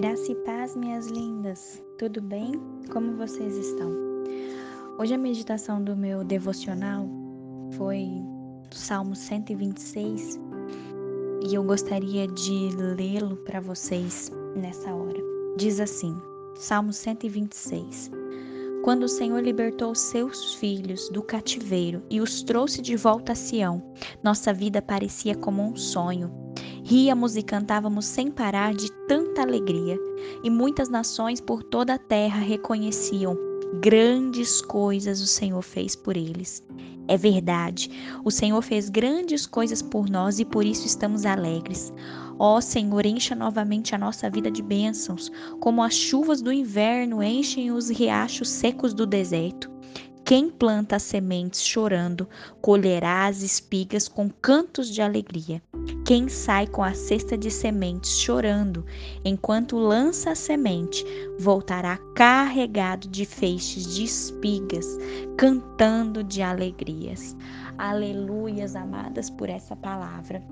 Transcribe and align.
Graça 0.00 0.32
e 0.32 0.34
paz, 0.34 0.74
minhas 0.74 1.08
lindas. 1.08 1.84
Tudo 1.98 2.22
bem? 2.22 2.52
Como 2.90 3.18
vocês 3.18 3.54
estão? 3.54 3.90
Hoje 4.98 5.12
a 5.12 5.18
meditação 5.18 5.84
do 5.84 5.94
meu 5.94 6.24
devocional 6.24 7.06
foi 7.76 8.08
Salmo 8.70 9.14
126 9.14 10.40
e 11.46 11.54
eu 11.54 11.62
gostaria 11.62 12.26
de 12.28 12.70
lê-lo 12.96 13.36
para 13.44 13.60
vocês 13.60 14.32
nessa 14.56 14.90
hora. 14.90 15.20
Diz 15.58 15.78
assim: 15.78 16.16
Salmo 16.56 16.94
126. 16.94 18.10
Quando 18.82 19.02
o 19.02 19.08
Senhor 19.08 19.42
libertou 19.42 19.94
seus 19.94 20.54
filhos 20.54 21.10
do 21.10 21.22
cativeiro 21.22 22.02
e 22.08 22.22
os 22.22 22.42
trouxe 22.42 22.80
de 22.80 22.96
volta 22.96 23.32
a 23.32 23.34
Sião, 23.34 23.82
nossa 24.22 24.50
vida 24.50 24.80
parecia 24.80 25.34
como 25.34 25.62
um 25.62 25.76
sonho. 25.76 26.39
Ríamos 26.90 27.36
e 27.36 27.42
cantávamos 27.44 28.04
sem 28.04 28.32
parar 28.32 28.74
de 28.74 28.90
tanta 29.06 29.42
alegria, 29.42 29.96
e 30.42 30.50
muitas 30.50 30.88
nações 30.88 31.40
por 31.40 31.62
toda 31.62 31.94
a 31.94 31.98
terra 31.98 32.40
reconheciam 32.40 33.38
grandes 33.80 34.60
coisas 34.60 35.20
o 35.20 35.26
Senhor 35.28 35.62
fez 35.62 35.94
por 35.94 36.16
eles. 36.16 36.64
É 37.06 37.16
verdade, 37.16 37.88
o 38.24 38.30
Senhor 38.32 38.60
fez 38.60 38.88
grandes 38.88 39.46
coisas 39.46 39.80
por 39.80 40.10
nós 40.10 40.40
e 40.40 40.44
por 40.44 40.64
isso 40.64 40.84
estamos 40.84 41.24
alegres. 41.24 41.92
Ó 42.40 42.60
Senhor, 42.60 43.06
encha 43.06 43.36
novamente 43.36 43.94
a 43.94 43.98
nossa 43.98 44.28
vida 44.28 44.50
de 44.50 44.60
bênçãos, 44.60 45.30
como 45.60 45.84
as 45.84 45.94
chuvas 45.94 46.42
do 46.42 46.52
inverno 46.52 47.22
enchem 47.22 47.70
os 47.70 47.88
riachos 47.88 48.48
secos 48.48 48.92
do 48.92 49.06
deserto. 49.06 49.70
Quem 50.24 50.50
planta 50.50 50.96
as 50.96 51.04
sementes 51.04 51.62
chorando, 51.62 52.28
colherá 52.60 53.26
as 53.26 53.42
espigas 53.42 54.08
com 54.08 54.28
cantos 54.28 54.92
de 54.92 55.00
alegria. 55.00 55.62
Quem 56.04 56.28
sai 56.28 56.66
com 56.66 56.82
a 56.82 56.92
cesta 56.92 57.36
de 57.36 57.50
sementes 57.50 58.18
chorando, 58.18 58.84
enquanto 59.24 59.78
lança 59.78 60.30
a 60.30 60.34
semente, 60.34 61.04
voltará 61.38 61.98
carregado 62.14 63.08
de 63.08 63.24
feixes 63.24 63.94
de 63.94 64.04
espigas, 64.04 64.86
cantando 65.36 66.24
de 66.24 66.42
alegrias. 66.42 67.36
Aleluias, 67.78 68.76
amadas, 68.76 69.30
por 69.30 69.48
essa 69.48 69.74
palavra 69.76 70.42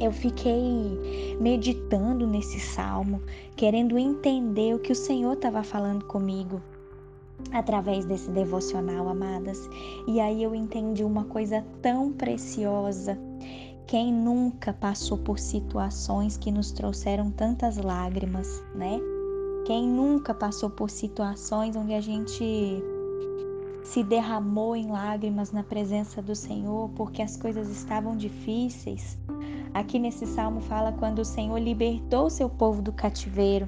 eu 0.00 0.12
fiquei 0.12 1.36
meditando 1.40 2.26
nesse 2.26 2.60
salmo, 2.60 3.20
querendo 3.56 3.98
entender 3.98 4.74
o 4.74 4.78
que 4.78 4.92
o 4.92 4.96
Senhor 4.96 5.32
estava 5.32 5.62
falando 5.62 6.04
comigo 6.04 6.60
através 7.52 8.04
desse 8.04 8.30
devocional, 8.30 9.08
amadas. 9.08 9.68
E 10.06 10.20
aí 10.20 10.42
eu 10.42 10.54
entendi 10.54 11.04
uma 11.04 11.24
coisa 11.24 11.64
tão 11.82 12.12
preciosa. 12.12 13.18
Quem 13.88 14.12
nunca 14.12 14.70
passou 14.70 15.16
por 15.16 15.38
situações 15.38 16.36
que 16.36 16.50
nos 16.50 16.70
trouxeram 16.70 17.30
tantas 17.30 17.78
lágrimas, 17.78 18.62
né? 18.74 19.00
Quem 19.64 19.88
nunca 19.88 20.34
passou 20.34 20.68
por 20.68 20.90
situações 20.90 21.74
onde 21.74 21.94
a 21.94 22.00
gente 22.02 22.84
se 23.82 24.04
derramou 24.04 24.76
em 24.76 24.90
lágrimas 24.90 25.52
na 25.52 25.62
presença 25.62 26.20
do 26.20 26.36
Senhor 26.36 26.90
porque 26.90 27.22
as 27.22 27.38
coisas 27.38 27.70
estavam 27.70 28.14
difíceis? 28.14 29.16
Aqui 29.72 29.98
nesse 29.98 30.26
salmo 30.26 30.60
fala 30.60 30.92
quando 30.92 31.20
o 31.20 31.24
Senhor 31.24 31.58
libertou 31.58 32.28
seu 32.28 32.50
povo 32.50 32.82
do 32.82 32.92
cativeiro. 32.92 33.66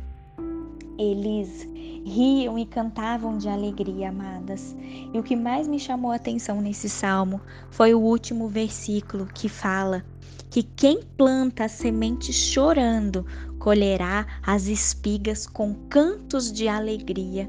Eles 1.01 1.67
riam 2.05 2.59
e 2.59 2.67
cantavam 2.67 3.39
de 3.39 3.49
alegria, 3.49 4.11
amadas. 4.11 4.77
E 5.15 5.19
o 5.19 5.23
que 5.23 5.35
mais 5.35 5.67
me 5.67 5.81
chamou 5.81 6.11
a 6.11 6.17
atenção 6.17 6.61
nesse 6.61 6.91
salmo 6.91 7.41
foi 7.71 7.95
o 7.95 7.99
último 7.99 8.49
versículo 8.49 9.25
que 9.25 9.49
fala 9.49 10.05
que 10.51 10.63
quem 10.63 11.01
planta 11.17 11.65
a 11.65 11.69
semente 11.69 12.35
chorando 12.35 13.25
colherá 13.59 14.27
as 14.43 14.67
espigas 14.67 15.47
com 15.47 15.73
cantos 15.89 16.53
de 16.53 16.69
alegria. 16.69 17.49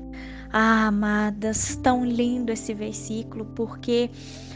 Ah, 0.54 0.88
amadas, 0.88 1.78
tão 1.78 2.04
lindo 2.04 2.52
esse 2.52 2.74
versículo, 2.74 3.46
porque 3.56 4.10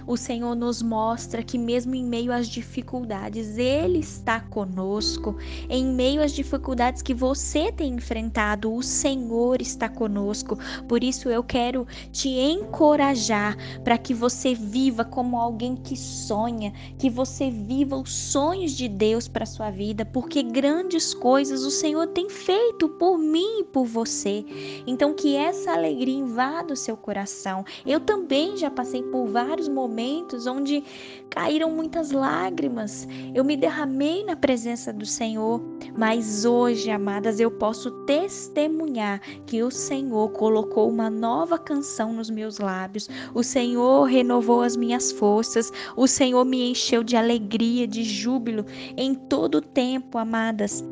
o 0.07 0.15
Senhor 0.15 0.53
nos 0.55 0.81
mostra 0.81 1.41
que, 1.41 1.57
mesmo 1.57 1.95
em 1.95 2.03
meio 2.03 2.31
às 2.31 2.47
dificuldades, 2.47 3.57
Ele 3.57 3.99
está 3.99 4.39
conosco. 4.39 5.35
Em 5.67 5.85
meio 5.85 6.21
às 6.21 6.31
dificuldades 6.31 7.01
que 7.01 7.13
você 7.13 7.71
tem 7.71 7.95
enfrentado, 7.95 8.71
o 8.71 8.83
Senhor 8.83 9.61
está 9.61 9.89
conosco. 9.89 10.59
Por 10.87 11.03
isso, 11.03 11.29
eu 11.29 11.43
quero 11.43 11.87
te 12.11 12.29
encorajar 12.29 13.57
para 13.83 13.97
que 13.97 14.13
você 14.13 14.53
viva 14.53 15.03
como 15.03 15.37
alguém 15.37 15.75
que 15.75 15.97
sonha, 15.97 16.71
que 16.99 17.09
você 17.09 17.49
viva 17.49 17.95
os 17.95 18.11
sonhos 18.13 18.73
de 18.73 18.87
Deus 18.87 19.27
para 19.27 19.45
sua 19.45 19.71
vida, 19.71 20.05
porque 20.05 20.43
grandes 20.43 21.13
coisas 21.13 21.63
o 21.63 21.71
Senhor 21.71 22.07
tem 22.07 22.29
feito 22.29 22.89
por 22.89 23.17
mim 23.17 23.61
e 23.61 23.63
por 23.63 23.85
você. 23.85 24.45
Então, 24.85 25.15
que 25.15 25.35
essa 25.35 25.75
alegria 25.85 26.15
invada 26.15 26.73
o 26.73 26.77
seu 26.77 26.97
coração. 26.97 27.63
Eu 27.85 27.99
também 27.99 28.57
já 28.57 28.69
passei 28.69 29.03
por 29.03 29.27
vários 29.27 29.67
momentos 29.67 30.47
onde 30.47 30.83
caíram 31.29 31.69
muitas 31.69 32.11
lágrimas. 32.11 33.07
Eu 33.33 33.43
me 33.43 33.55
derramei 33.55 34.23
na 34.23 34.35
presença 34.35 34.91
do 34.91 35.05
Senhor, 35.05 35.61
mas 35.95 36.45
hoje, 36.45 36.89
amadas, 36.89 37.39
eu 37.39 37.51
posso 37.51 37.91
testemunhar 38.05 39.21
que 39.45 39.61
o 39.61 39.69
Senhor 39.69 40.29
colocou 40.29 40.89
uma 40.89 41.09
nova 41.09 41.57
canção 41.57 42.13
nos 42.13 42.29
meus 42.29 42.57
lábios. 42.57 43.09
O 43.33 43.43
Senhor 43.43 44.03
renovou 44.05 44.61
as 44.61 44.75
minhas 44.75 45.11
forças. 45.11 45.71
O 45.95 46.07
Senhor 46.07 46.43
me 46.45 46.71
encheu 46.71 47.03
de 47.03 47.15
alegria, 47.15 47.87
de 47.87 48.03
júbilo 48.03 48.65
em 48.97 49.13
todo 49.13 49.55
o 49.55 49.61
tempo, 49.61 50.17
amadas 50.17 50.83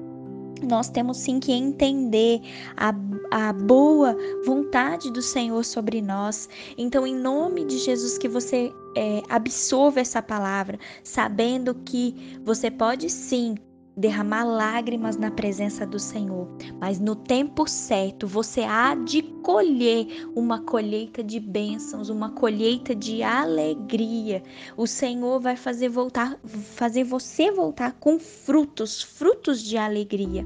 nós 0.63 0.90
temos 0.90 1.18
sim 1.18 1.40
que 1.40 1.51
entender 1.51 2.41
a, 2.78 2.94
a 3.31 3.53
boa 3.53 4.16
vontade 4.46 5.12
do 5.12 5.22
Senhor 5.22 5.63
sobre 5.63 6.01
nós. 6.01 6.50
Então, 6.78 7.06
em 7.06 7.16
nome 7.16 7.66
de 7.66 7.78
Jesus, 7.78 8.18
que 8.18 8.28
você 8.28 8.72
é, 8.96 9.22
absorva 9.29 10.00
essa 10.00 10.22
palavra, 10.22 10.79
sabendo 11.03 11.75
que 11.75 12.40
você 12.44 12.72
pode 12.72 13.09
sim 13.09 13.56
derramar 13.96 14.44
lágrimas 14.44 15.18
na 15.18 15.30
presença 15.30 15.86
do 15.86 16.00
Senhor, 16.00 16.48
mas 16.80 17.00
no 17.00 17.16
tempo 17.16 17.68
certo 17.68 18.28
você 18.28 18.62
há 18.62 18.96
de 18.96 19.22
colher 19.44 20.08
uma 20.36 20.62
colheita 20.62 21.24
de 21.24 21.40
bênçãos, 21.40 22.09
uma 22.09 22.31
colheita 22.31 22.96
de 22.96 23.22
alegria. 23.22 24.42
O 24.76 24.88
Senhor 24.88 25.40
vai 25.40 25.56
fazer 25.56 25.90
voltar, 25.90 26.40
fazer 26.46 27.04
você 27.04 27.52
voltar 27.52 27.94
com 27.94 28.20
frutos, 28.20 29.02
frutos 29.02 29.62
de 29.62 29.78
alegria. 29.78 30.46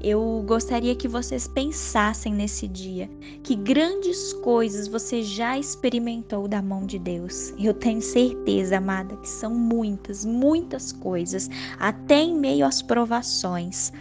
Eu 0.00 0.44
gostaria 0.46 0.94
que 0.94 1.08
vocês 1.08 1.48
pensassem 1.48 2.32
nesse 2.34 2.68
dia 2.68 3.08
que 3.42 3.54
grandes 3.54 4.32
coisas 4.34 4.86
você 4.88 5.22
já 5.22 5.58
experimentou 5.58 6.46
da 6.46 6.60
mão 6.60 6.86
de 6.86 6.98
Deus. 6.98 7.52
Eu 7.58 7.74
tenho 7.74 8.02
certeza, 8.02 8.76
amada, 8.76 9.16
que 9.16 9.28
são 9.28 9.54
muitas, 9.54 10.24
muitas 10.24 10.92
coisas, 10.92 11.48
até 11.78 12.20
em 12.20 12.36
meio 12.36 12.66
às 12.66 12.82
provações. 12.82 13.92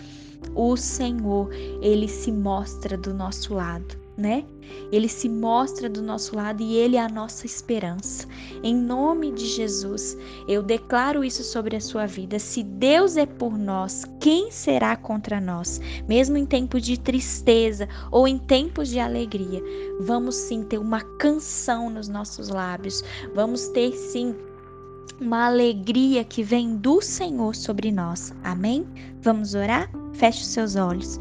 O 0.53 0.75
Senhor, 0.75 1.50
ele 1.81 2.07
se 2.07 2.31
mostra 2.31 2.97
do 2.97 3.13
nosso 3.13 3.53
lado 3.53 4.04
né? 4.18 4.46
Ele 4.92 5.08
se 5.08 5.28
mostra 5.28 5.90
do 5.90 6.02
nosso 6.02 6.36
lado 6.36 6.62
e 6.62 6.76
ele 6.76 6.96
é 6.96 7.02
a 7.02 7.09
nossa 7.09 7.46
esperança. 7.46 8.28
Em 8.64 8.74
nome 8.74 9.31
de 9.31 9.46
Jesus, 9.46 10.18
eu 10.48 10.64
declaro 10.64 11.24
isso 11.24 11.44
sobre 11.44 11.76
a 11.76 11.81
sua 11.81 12.06
vida. 12.06 12.40
Se 12.40 12.64
Deus 12.64 13.18
é 13.18 13.26
por 13.26 13.58
nós, 13.58 14.06
quem 14.20 14.52
será 14.52 14.96
contra 14.96 15.42
nós? 15.42 15.80
Mesmo 16.08 16.38
em 16.38 16.46
tempos 16.46 16.81
de 16.84 17.00
tristeza 17.00 17.88
ou 18.12 18.28
em 18.28 18.38
tempos 18.38 18.90
de 18.90 19.00
alegria, 19.00 19.62
vamos 20.00 20.36
sim 20.36 20.64
ter 20.64 20.78
uma 20.78 21.02
canção 21.18 21.90
nos 21.90 22.08
nossos 22.08 22.50
lábios. 22.50 23.03
Vamos 23.34 23.68
ter 23.70 23.92
sim 23.92 24.36
uma 25.20 25.46
alegria 25.46 26.24
que 26.24 26.44
vem 26.44 26.76
do 26.78 27.02
Senhor 27.02 27.56
sobre 27.56 27.91
nós. 27.91 28.34
Amém? 28.44 28.85
Vamos 29.25 29.55
orar? 29.55 29.89
Feche 30.13 30.43
os 30.43 30.49
seus 30.49 30.75
olhos. 30.75 31.17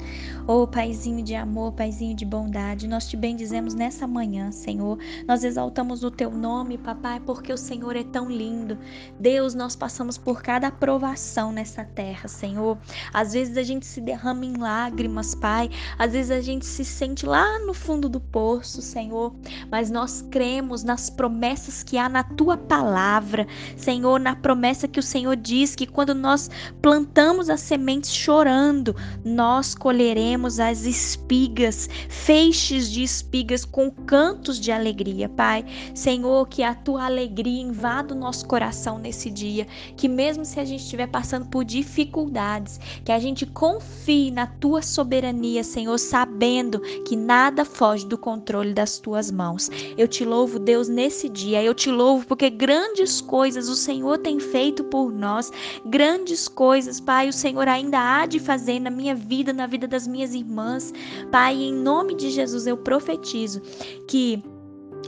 Oh, 0.47 0.67
Paizinho 0.67 1.25
de 1.25 1.35
amor, 1.35 1.73
Paizinho 1.73 2.15
de 2.15 2.27
bondade, 2.27 2.87
nós 2.87 3.09
te 3.09 3.17
bendizemos 3.17 3.73
nessa 3.73 4.07
manhã, 4.07 4.53
Senhor. 4.53 4.99
Nós 5.27 5.43
exaltamos 5.43 6.05
o 6.05 6.11
teu 6.11 6.31
nome, 6.31 6.77
papai, 6.77 7.19
porque 7.19 7.51
o 7.51 7.57
Senhor 7.57 7.97
é 7.97 8.05
tão 8.05 8.31
lindo. 8.31 8.77
Deus, 9.19 9.55
nós 9.55 9.75
passamos 9.75 10.19
por 10.19 10.43
cada 10.43 10.67
aprovação 10.67 11.51
nessa 11.51 11.83
terra, 11.83 12.29
Senhor. 12.29 12.77
Às 13.11 13.33
vezes 13.33 13.57
a 13.57 13.63
gente 13.63 13.87
se 13.87 14.03
derrama 14.03 14.45
em 14.45 14.55
lágrimas, 14.59 15.35
Pai. 15.35 15.71
Às 15.99 16.13
vezes 16.13 16.31
a 16.31 16.43
gente 16.43 16.67
se 16.67 16.85
sente 16.85 17.25
lá 17.25 17.59
no 17.61 17.73
fundo 17.73 18.07
do 18.07 18.21
poço, 18.21 18.83
Senhor. 18.83 19.35
Mas 19.71 19.91
nós 19.91 20.21
cremos 20.31 20.85
nas 20.85 21.09
promessas 21.09 21.83
que 21.83 21.97
há 21.97 22.07
na 22.07 22.23
tua 22.23 22.59
palavra, 22.59 23.47
Senhor, 23.79 24.21
na 24.21 24.37
promessa 24.37 24.87
que 24.87 25.01
o 25.01 25.03
Senhor 25.03 25.37
diz 25.37 25.75
que 25.75 25.87
quando 25.87 26.15
nós 26.15 26.51
plantamos 26.83 27.49
a 27.49 27.57
semente 27.57 27.94
chorando, 28.03 28.95
nós 29.25 29.75
colheremos 29.75 30.59
as 30.59 30.85
espigas, 30.85 31.89
feixes 32.09 32.91
de 32.91 33.03
espigas 33.03 33.65
com 33.65 33.91
cantos 33.91 34.59
de 34.59 34.73
alegria, 34.73 35.29
Pai. 35.29 35.65
Senhor, 35.95 36.47
que 36.49 36.63
a 36.63 36.75
tua 36.75 37.05
alegria 37.05 37.63
invada 37.63 38.15
o 38.15 38.19
nosso 38.19 38.47
coração 38.47 38.99
nesse 38.99 39.31
dia, 39.31 39.67
que 39.97 40.09
mesmo 40.09 40.45
se 40.45 40.59
a 40.61 40.65
gente 40.65 40.83
estiver 40.83 41.07
passando 41.07 41.47
por 41.47 41.65
dificuldades, 41.65 42.81
que 43.05 43.13
a 43.13 43.19
gente 43.19 43.47
confie 43.47 44.31
na 44.31 44.47
tua 44.47 44.83
soberania, 44.83 45.63
Senhor, 45.65 45.99
sabendo 45.99 46.81
que 47.05 47.17
nada 47.17 47.65
foge 47.65 48.07
do 48.07 48.19
controle 48.19 48.73
das 48.73 48.99
tuas 48.99 49.31
mãos. 49.31 49.71
Eu 49.97 50.09
te 50.09 50.25
louvo, 50.25 50.59
Deus, 50.59 50.89
nesse 50.89 51.29
dia. 51.29 51.63
Eu 51.63 51.75
te 51.75 51.91
louvo 51.91 52.27
porque 52.27 52.51
grandes 52.51 53.21
coisas 53.21 53.69
o 53.69 53.75
Senhor 53.75 54.19
tem 54.19 54.39
feito 54.39 54.85
por 54.85 55.13
nós, 55.13 55.51
grandes 55.87 56.49
coisas, 56.49 57.01
Pai, 57.01 57.29
o 57.29 57.33
Senhor 57.33 57.69
ainda 57.85 57.99
há 57.99 58.27
de 58.27 58.39
fazer 58.39 58.81
na 58.81 58.91
minha 58.91 59.15
vida, 59.15 59.53
na 59.53 59.67
vida 59.67 59.87
das 59.87 60.07
minhas 60.07 60.35
irmãs. 60.35 60.93
Pai, 61.31 61.55
em 61.55 61.75
nome 61.75 62.15
de 62.15 62.31
Jesus 62.31 62.67
eu 62.67 62.77
profetizo 62.77 63.61
que 64.09 64.43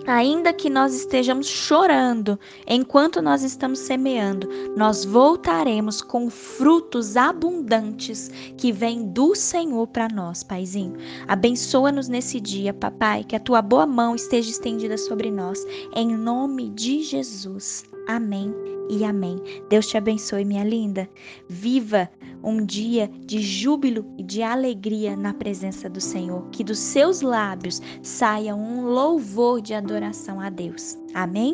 Ainda 0.06 0.52
que 0.52 0.70
nós 0.70 0.94
estejamos 0.94 1.48
chorando 1.48 2.38
enquanto 2.64 3.20
nós 3.20 3.42
estamos 3.42 3.80
semeando, 3.80 4.48
nós 4.76 5.04
voltaremos 5.04 6.00
com 6.00 6.30
frutos 6.30 7.16
abundantes 7.16 8.30
que 8.56 8.70
vêm 8.70 9.08
do 9.08 9.34
Senhor 9.34 9.88
para 9.88 10.06
nós, 10.06 10.44
Paizinho. 10.44 10.94
Abençoa-nos 11.26 12.08
nesse 12.08 12.38
dia, 12.38 12.72
papai, 12.72 13.24
que 13.24 13.34
a 13.34 13.40
tua 13.40 13.60
boa 13.60 13.86
mão 13.86 14.14
esteja 14.14 14.50
estendida 14.50 14.96
sobre 14.96 15.28
nós, 15.28 15.66
em 15.92 16.14
nome 16.14 16.70
de 16.70 17.02
Jesus. 17.02 17.95
Amém 18.06 18.54
e 18.88 19.04
amém. 19.04 19.36
Deus 19.68 19.86
te 19.86 19.96
abençoe, 19.96 20.44
minha 20.44 20.64
linda. 20.64 21.08
Viva 21.48 22.08
um 22.42 22.64
dia 22.64 23.10
de 23.24 23.40
júbilo 23.40 24.04
e 24.16 24.22
de 24.22 24.42
alegria 24.42 25.16
na 25.16 25.34
presença 25.34 25.88
do 25.88 26.00
Senhor. 26.00 26.48
Que 26.50 26.62
dos 26.62 26.78
seus 26.78 27.20
lábios 27.20 27.80
saia 28.02 28.54
um 28.54 28.86
louvor 28.86 29.60
de 29.60 29.74
adoração 29.74 30.40
a 30.40 30.48
Deus. 30.48 30.96
Amém? 31.14 31.52